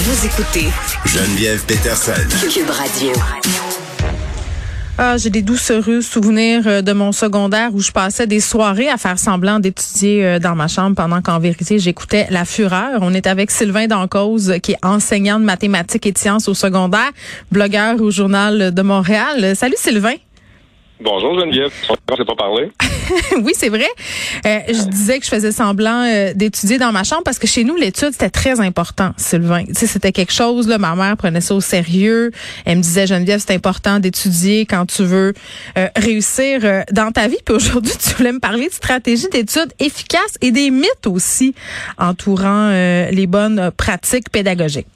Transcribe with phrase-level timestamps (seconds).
[0.00, 0.68] Vous écoutez
[1.06, 2.12] Geneviève Peterson.
[2.48, 3.10] Cube Radio.
[4.96, 8.96] Ah, j'ai des doucereux souvenirs euh, de mon secondaire où je passais des soirées à
[8.96, 13.00] faire semblant d'étudier euh, dans ma chambre pendant qu'en vérité j'écoutais La Fureur.
[13.00, 17.10] On est avec Sylvain Dancause qui est enseignant de mathématiques et de sciences au secondaire,
[17.50, 19.56] blogueur au journal de Montréal.
[19.56, 20.14] Salut Sylvain.
[21.00, 22.72] Bonjour Geneviève, on s'est pas parlé.
[23.42, 23.86] oui, c'est vrai.
[24.44, 27.62] Euh, je disais que je faisais semblant euh, d'étudier dans ma chambre parce que chez
[27.62, 29.64] nous, l'étude, c'était très important, Sylvain.
[29.74, 32.32] C'était quelque chose, là, ma mère prenait ça au sérieux.
[32.64, 35.34] Elle me disait, Geneviève, c'est important d'étudier quand tu veux
[35.76, 37.38] euh, réussir dans ta vie.
[37.44, 41.54] Puis aujourd'hui, tu voulais me parler de stratégies d'études efficaces et des mythes aussi
[41.98, 44.86] entourant les bonnes pratiques pédagogiques.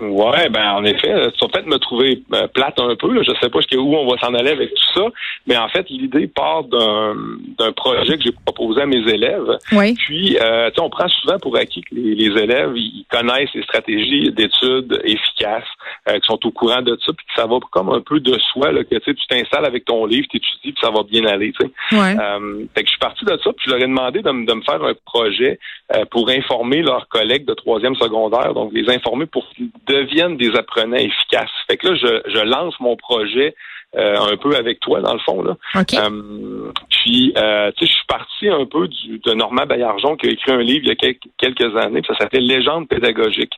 [0.00, 3.12] Ouais, ben en effet, tu vas peut-être me trouver euh, plate un peu.
[3.12, 3.22] Là.
[3.22, 5.06] Je sais pas où on va s'en aller avec tout ça,
[5.46, 7.14] mais en fait, l'idée part d'un,
[7.58, 9.58] d'un projet que j'ai proposé à mes élèves.
[9.72, 9.94] Oui.
[9.94, 14.30] Puis, euh, on prend souvent pour acquis que les, les élèves ils connaissent les stratégies
[14.32, 15.64] d'études efficaces,
[16.08, 18.38] euh, qui sont au courant de ça, puis que ça va comme un peu de
[18.52, 21.52] soi, là, que tu t'installes avec ton livre, tu étudies, puis ça va bien aller.
[21.92, 22.16] Ouais.
[22.18, 24.54] Euh, fait que je suis parti de ça, puis je leur ai demandé de, de
[24.54, 25.58] me faire un projet
[25.94, 29.46] euh, pour informer leurs collègues de troisième secondaire, donc les informer pour
[29.86, 31.50] deviennent des apprenants efficaces.
[31.68, 33.54] Fait que là, je, je lance mon projet
[33.96, 35.40] euh, un peu avec toi, dans le fond.
[35.42, 35.56] Là.
[35.76, 40.26] Euh, puis, euh, tu sais, je suis parti un peu du, de Normand Baillargeon qui
[40.26, 43.52] a écrit un livre il y a quelques, quelques années, puis ça s'appelle Légende pédagogique.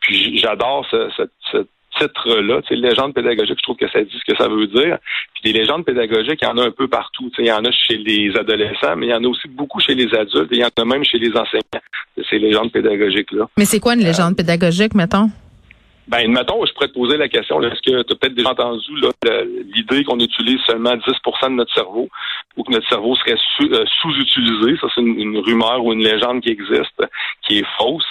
[0.00, 1.08] puis j'adore ce,
[1.52, 1.58] ce,
[1.98, 4.96] titre-là, tu sais, légende pédagogique, je trouve que ça dit ce que ça veut dire.
[5.34, 7.28] Puis des légendes pédagogiques, il y en a un peu partout.
[7.30, 9.46] Tu sais, il y en a chez les adolescents, mais il y en a aussi
[9.46, 11.82] beaucoup chez les adultes, et il y en a même chez les enseignants,
[12.30, 13.46] ces légendes pédagogiques-là.
[13.58, 15.28] Mais c'est quoi une légende pédagogique, mettons?
[16.08, 18.90] Ben, mettons, je pourrais te poser la question, est-ce que tu as peut-être déjà entendu
[19.74, 22.08] l'idée qu'on utilise seulement 10% de notre cerveau
[22.56, 24.76] ou que notre cerveau serait euh, sous-utilisé?
[24.80, 27.02] Ça, c'est une, rumeur ou une légende qui existe,
[27.46, 28.04] qui est fausse.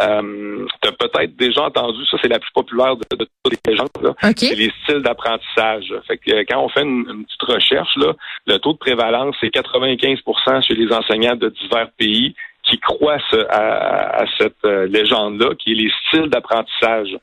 [0.00, 3.28] Euh, tu as peut-être déjà entendu, ça c'est la plus populaire de, toutes
[3.64, 3.88] les légendes,
[4.36, 5.94] c'est les styles d'apprentissage.
[6.06, 8.12] Fait que quand on fait une, petite recherche, là,
[8.46, 12.34] le taux de prévalence, c'est 95% chez les enseignants de divers pays
[12.68, 13.18] qui croient
[13.50, 17.16] à, cette euh, légende-là, qui est les styles d'apprentissage.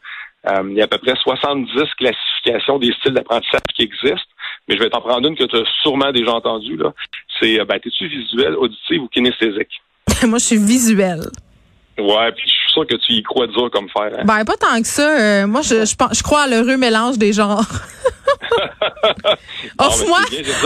[0.50, 4.34] Euh, il y a à peu près 70 classifications des styles d'apprentissage qui existent,
[4.68, 6.78] mais je vais t'en prendre une que tu as sûrement déjà entendue.
[6.78, 6.94] Là.
[7.40, 9.81] C'est, euh, ben, es-tu visuel, auditif ou kinesthésique?
[10.24, 11.20] Moi, je suis visuel.
[11.98, 14.11] Ouais, puis je sûr que tu y crois dur comme fer.
[14.17, 14.23] Hein?
[14.25, 15.47] Ben, pas tant que ça.
[15.47, 17.66] moi, je, je, je crois à l'heureux mélange des genres.
[19.79, 20.19] offre-moi,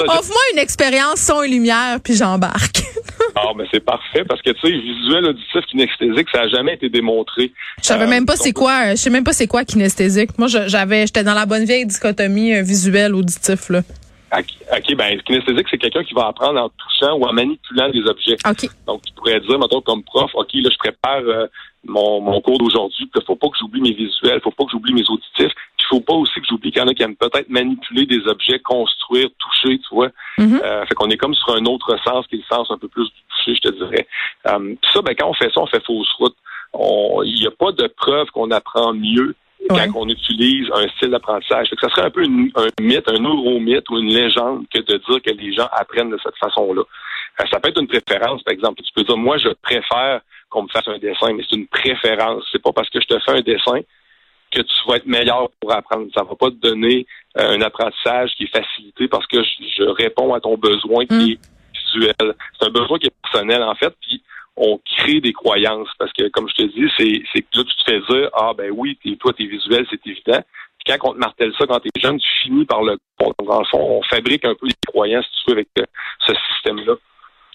[0.07, 2.81] offre-moi une expérience son et lumière, puis j'embarque.
[3.39, 6.89] Ah, mais c'est parfait parce que tu sais, visuel, auditif, kinesthésique, ça a jamais été
[6.89, 7.51] démontré.
[7.83, 10.39] Je savais même pas euh, c'est quoi, je sais même pas c'est quoi kinesthésique.
[10.39, 13.81] Moi, j'avais, j'étais dans la bonne vieille dichotomie euh, visuel auditif là.
[14.33, 18.35] OK, ben kinesthésique, c'est quelqu'un qui va apprendre en touchant ou en manipulant des objets.
[18.85, 21.47] Donc, tu pourrais dire, mettons, comme prof, OK, là, je prépare euh,
[21.85, 24.93] mon, mon cours d'aujourd'hui, il faut pas que j'oublie mes visuels, faut pas que j'oublie
[24.93, 27.49] mes auditifs, il faut pas aussi que j'oublie qu'il y en a qui aiment peut-être
[27.49, 30.09] manipuler des objets, construire, toucher, tu vois.
[30.37, 30.61] Mm-hmm.
[30.63, 32.89] euh, fait qu'on est comme sur un autre sens qui est le sens un peu
[32.89, 34.07] plus du toucher, je te dirais.
[34.47, 36.35] Euh, ça, ben, quand on fait ça, on fait fausse route.
[37.23, 39.35] Il n'y a pas de preuve qu'on apprend mieux
[39.67, 41.69] quand on utilise un style d'apprentissage.
[41.79, 45.31] Ça serait un peu un mythe, un neuromythe ou une légende que de dire que
[45.31, 46.81] les gens apprennent de cette façon-là.
[47.39, 48.81] Euh, ça peut être une préférence, par exemple.
[48.81, 52.43] Tu peux dire, moi, je préfère qu'on me fasse un dessin, mais c'est une préférence.
[52.51, 53.81] C'est pas parce que je te fais un dessin
[54.51, 56.07] que tu vas être meilleur pour apprendre.
[56.15, 57.05] Ça va pas te donner
[57.37, 61.31] euh, un apprentissage qui est facilité parce que je, réponds à ton besoin qui mm.
[61.31, 61.39] est
[61.93, 64.21] C'est un besoin qui est personnel, en fait, puis
[64.55, 65.89] on crée des croyances.
[65.99, 68.71] Parce que, comme je te dis, c'est, que là, tu te fais dire, ah ben
[68.71, 70.41] oui, t'es, toi, t'es visuel, c'est évident.
[70.83, 72.97] Puis quand on te martèle ça quand t'es jeune, tu finis par le...
[73.19, 75.85] Dans le fond, on fabrique un peu des croyances, tu veux, avec euh,
[76.25, 76.95] ce système-là.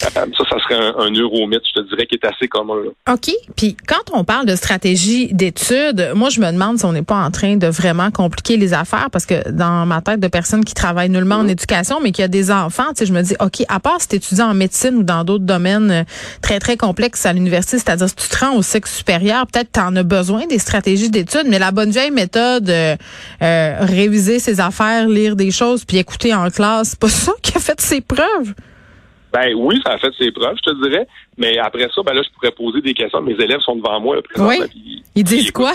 [0.04, 2.74] Euh, ça, ça serait un, un neuromythe, je te dirais, qui est assez commun.
[3.10, 3.30] OK.
[3.56, 7.16] Puis quand on parle de stratégie d'études, moi, je me demande si on n'est pas
[7.16, 10.74] en train de vraiment compliquer les affaires parce que dans ma tête de personnes qui
[10.74, 11.50] travaillent nullement en mm-hmm.
[11.50, 14.08] éducation, mais qui a des enfants, tu sais, je me dis, OK, à part si
[14.08, 16.04] tu étudies en médecine ou dans d'autres domaines euh,
[16.40, 19.80] très, très complexes à l'université, c'est-à-dire si tu te rends au sexe supérieur, peut-être tu
[19.80, 22.96] en as besoin des stratégies d'études, mais la bonne vieille méthode, euh,
[23.40, 27.60] réviser ses affaires, lire des choses, puis écouter en classe, c'est pas ça qui a
[27.60, 28.54] fait ses preuves.
[29.32, 31.06] Ben oui, ça a fait ses preuves, je te dirais.
[31.38, 33.22] Mais après ça, ben là, je pourrais poser des questions.
[33.22, 34.18] Mes élèves sont devant moi.
[34.36, 34.58] oui.
[35.14, 35.72] ils disent quoi?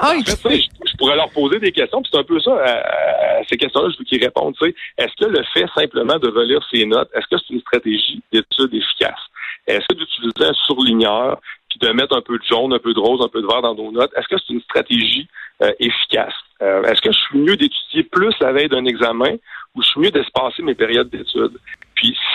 [0.00, 2.02] Ah, je, pourrais leur poser des questions.
[2.10, 4.54] c'est un peu ça, à, ces questions-là, je veux qu'ils répondent.
[4.98, 8.74] Est-ce que le fait simplement de relire ces notes, est-ce que c'est une stratégie d'étude
[8.74, 9.20] efficace?
[9.66, 11.40] Est-ce que d'utiliser un surligneur,
[11.70, 13.62] puis de mettre un peu de jaune, un peu de rose, un peu de vert
[13.62, 15.28] dans nos notes, est-ce que c'est une stratégie
[15.62, 16.34] euh, efficace?
[16.62, 19.36] Euh, est-ce que je suis mieux d'étudier plus la veille d'un examen
[19.74, 21.58] ou je suis mieux d'espacer mes périodes d'études?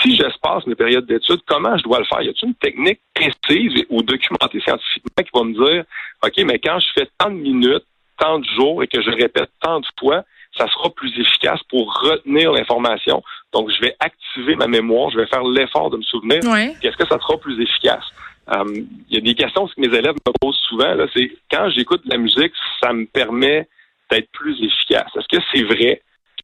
[0.01, 2.22] Si j'espace mes périodes d'études, comment je dois le faire?
[2.22, 5.84] Y a-t-il une technique précise ou documentée scientifiquement qui va me dire,
[6.24, 7.86] OK, mais quand je fais tant de minutes,
[8.18, 10.24] tant de jours et que je répète tant de fois,
[10.57, 13.24] ça sera plus efficace pour retenir l'information.
[13.54, 16.40] Donc, je vais activer ma mémoire, je vais faire l'effort de me souvenir.
[16.81, 18.04] Est-ce que ça sera plus efficace?
[18.51, 18.63] Euh,
[19.10, 20.94] il y a des questions que mes élèves me posent souvent.
[20.96, 22.51] Là, c'est quand j'écoute de la musique,
[22.81, 23.68] ça me permet
[24.10, 25.12] d'être plus efficace.
[25.16, 26.01] Est-ce que c'est vrai?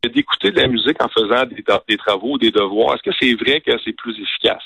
[0.10, 3.62] D'écouter de la musique en faisant des, travaux ou des devoirs, est-ce que c'est vrai
[3.62, 4.62] que c'est plus efficace?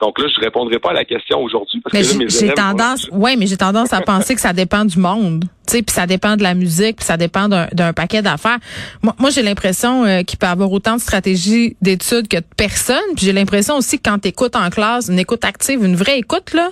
[0.00, 3.08] Donc là, je ne répondrai pas à la question aujourd'hui parce que là, j'ai tendance,
[3.12, 6.36] ouais, mais j'ai tendance à penser que ça dépend du monde, tu puis ça dépend
[6.36, 8.58] de la musique, puis ça dépend d'un paquet d'affaires.
[9.02, 12.44] Moi, moi j'ai l'impression euh, qu'il peut y avoir autant de stratégies d'études que de
[12.56, 15.96] personnes, puis j'ai l'impression aussi que quand tu écoutes en classe, une écoute active, une
[15.96, 16.70] vraie écoute là,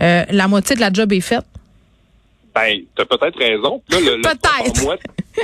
[0.00, 1.44] euh, la moitié de la job est faite.
[2.54, 3.82] Ben, t'as peut-être raison.
[3.88, 4.98] peut-être.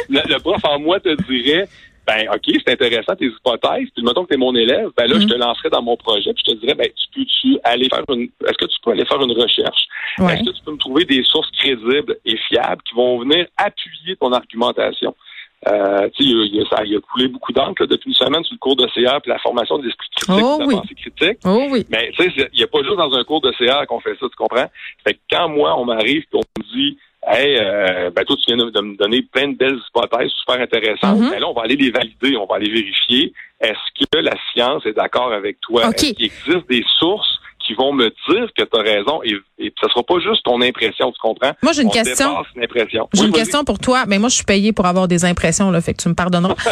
[0.09, 1.69] le prof en moi te dirait
[2.07, 3.89] ben OK, c'est intéressant tes hypothèses.
[3.95, 5.39] Puis mettons que tu es mon élève, ben là, je te mm.
[5.39, 8.59] lancerai dans mon projet, puis je te dirais, ben tu peux-tu aller faire une est-ce
[8.59, 9.89] que tu peux aller faire une recherche?
[10.19, 14.17] Est-ce que tu peux me trouver des sources crédibles et fiables qui vont venir appuyer
[14.17, 15.15] ton argumentation?
[15.67, 18.59] Euh, tu sais, il, ça, il a coulé beaucoup d'encre depuis une semaine sur le
[18.59, 21.39] cours de CA puis la formation des esprits critiques, oh, de la pensée critique.
[21.45, 21.85] Oh, oui.
[21.91, 24.17] Mais tu sais, il n'y a pas juste dans un cours de CA qu'on fait
[24.21, 24.71] ça, tu comprends?
[25.05, 26.99] Fait que quand moi, on m'arrive et on me dit
[27.29, 31.19] Hey, euh, ben toi, tu viens de, me donner plein de belles hypothèses super intéressantes.
[31.19, 31.31] Mm-hmm.
[31.31, 33.33] Ben là, on va aller les valider, on va aller vérifier.
[33.61, 35.89] Est-ce que la science est d'accord avec toi?
[35.89, 39.73] Est-ce qu'il existe des sources qui vont me dire que tu as raison et, et
[39.83, 41.51] ce sera pas juste ton impression, tu comprends?
[41.63, 42.45] Moi, j'ai une question.
[43.13, 44.05] J'ai une question pour toi.
[44.07, 46.55] Mais moi, je suis payée pour avoir des impressions, là, fait que tu me pardonneras.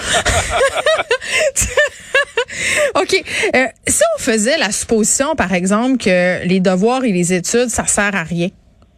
[2.94, 3.24] OK.
[3.56, 7.86] Euh, si on faisait la supposition, par exemple, que les devoirs et les études, ça
[7.86, 8.50] sert à rien,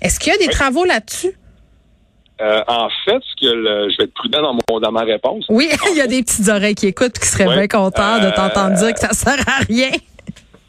[0.03, 1.33] est-ce qu'il y a des travaux là-dessus?
[2.41, 5.47] Euh, en fait, ce que je vais être prudent dans, mon, dans ma réponse.
[5.49, 8.77] Oui, il y a des petites oreilles qui écoutent qui seraient bien contents de t'entendre
[8.77, 9.91] dire que ça sert à rien.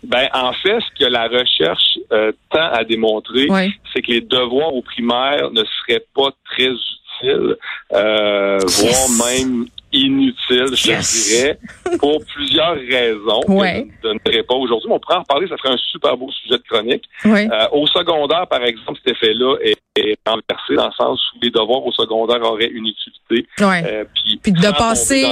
[0.04, 3.48] Ben, en fait, ce que la recherche euh, tend à démontrer,
[3.94, 7.58] c'est que les devoirs au primaire ne seraient pas très utiles,
[7.94, 11.60] euh, voire même inutiles, je dirais,
[12.00, 13.88] pour plusieurs raisons ouais.
[14.04, 14.90] je ne donnerai pas aujourd'hui.
[14.90, 17.04] Mais on pourrait en reparler, ça ferait un super beau sujet de chronique.
[17.26, 19.78] Euh, au secondaire, par exemple, cet effet-là est
[20.26, 23.48] renversé dans le sens où les devoirs au secondaire auraient une utilité.
[23.62, 24.04] Euh,
[24.44, 25.26] puis, de passer,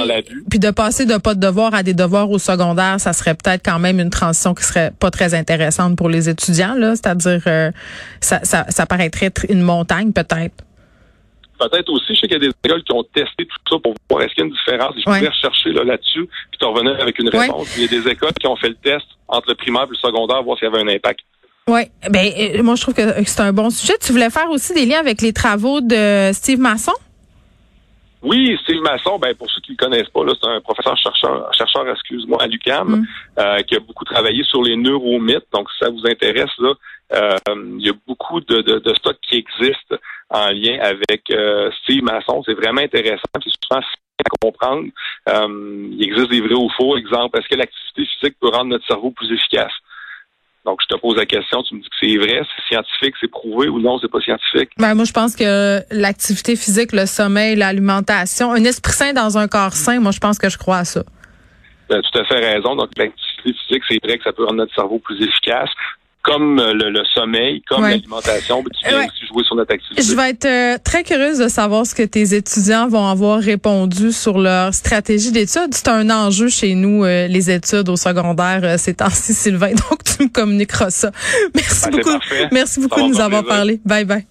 [0.50, 3.62] puis de passer de pas de devoirs à des devoirs au secondaire, ça serait peut-être
[3.64, 6.96] quand même une transition qui serait pas très intéressante pour les étudiants là.
[6.96, 7.70] C'est-à-dire, euh,
[8.20, 10.65] ça, ça, ça paraîtrait une montagne peut-être.
[11.58, 13.94] Peut-être aussi, je sais qu'il y a des écoles qui ont testé tout ça pour
[14.10, 14.94] voir est-ce qu'il y a une différence.
[14.96, 17.76] Je pourrais rechercher là, là-dessus, puis tu revenir avec une réponse.
[17.76, 19.96] Il y a des écoles qui ont fait le test entre le primaire et le
[19.96, 21.20] secondaire, voir s'il y avait un impact.
[21.68, 23.94] Oui, ben euh, moi je trouve que c'est un bon sujet.
[24.00, 26.92] Tu voulais faire aussi des liens avec les travaux de Steve Masson?
[28.22, 31.52] Oui, Steve Masson, ben pour ceux qui ne le connaissent pas, c'est un professeur chercheur,
[31.52, 33.06] chercheur, excuse-moi, à l'UCAM, mm.
[33.38, 35.46] euh, qui a beaucoup travaillé sur les neuromythes.
[35.52, 36.72] Donc, si ça vous intéresse, là,
[37.14, 37.36] euh,
[37.78, 39.96] il y a beaucoup de, de, de stocks qui existent
[40.30, 41.22] en lien avec
[41.82, 42.42] Steve Masson.
[42.44, 43.22] C'est vraiment intéressant.
[43.44, 44.86] C'est souvent à comprendre.
[45.28, 46.96] il existe des vrais ou faux.
[46.96, 49.72] Exemple, est-ce que l'activité physique peut rendre notre cerveau plus efficace?
[50.66, 53.30] Donc, je te pose la question, tu me dis que c'est vrai, c'est scientifique, c'est
[53.30, 54.70] prouvé ou non, c'est pas scientifique?
[54.78, 59.46] Ben, moi, je pense que l'activité physique, le sommeil, l'alimentation, un esprit sain dans un
[59.46, 61.04] corps sain, moi, je pense que je crois à ça.
[61.88, 62.74] Ben, tout à fait raison.
[62.74, 65.70] Donc, l'activité physique, c'est vrai que ça peut rendre notre cerveau plus efficace
[66.26, 70.02] comme euh, le, sommeil, comme l'alimentation, tu viens aussi jouer sur notre activité.
[70.02, 74.10] Je vais être euh, très curieuse de savoir ce que tes étudiants vont avoir répondu
[74.10, 75.72] sur leur stratégie d'études.
[75.72, 79.70] C'est un enjeu chez nous, euh, les études au secondaire ces temps-ci, Sylvain.
[79.88, 81.12] Donc, tu me communiqueras ça.
[81.54, 82.18] Merci ben, beaucoup.
[82.50, 83.80] Merci beaucoup de nous avoir parlé.
[83.84, 84.26] Bye bye.